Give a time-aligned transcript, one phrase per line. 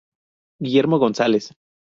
[0.59, 1.53] Guillermo González.